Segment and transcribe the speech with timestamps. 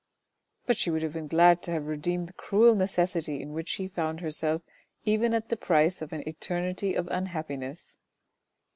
[0.65, 3.87] But she would have been glad to have redeemed the cruel necessity in which she
[3.87, 4.63] found herself
[5.05, 7.97] even at the price of an eternity of unhappiness.